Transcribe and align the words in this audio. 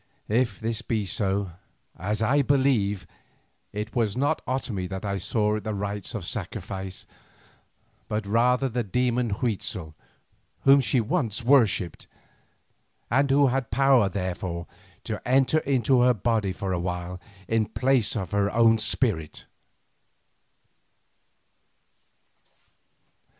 If 0.29 0.59
this 0.59 0.81
be 0.81 1.05
so, 1.05 1.51
as 1.95 2.23
I 2.23 2.41
believe, 2.41 3.05
it 3.71 3.95
was 3.95 4.17
not 4.17 4.43
Otomie 4.47 4.89
that 4.89 5.05
I 5.05 5.19
saw 5.19 5.57
at 5.57 5.63
the 5.63 5.75
rites 5.75 6.15
of 6.15 6.25
sacrifice, 6.25 7.05
but 8.07 8.25
rather 8.25 8.67
the 8.67 8.83
demon 8.83 9.29
Huitzel 9.29 9.93
whom 10.63 10.81
she 10.81 10.97
had 10.97 11.07
once 11.07 11.43
worshipped, 11.43 12.07
and 13.11 13.29
who 13.29 13.45
had 13.49 13.69
power, 13.69 14.09
therefore, 14.09 14.65
to 15.03 15.21
enter 15.23 15.59
into 15.59 16.01
her 16.01 16.15
body 16.15 16.51
for 16.51 16.73
awhile 16.73 17.21
in 17.47 17.67
place 17.67 18.15
of 18.15 18.31
her 18.31 18.51
own 18.51 18.79
spirit. 18.79 19.45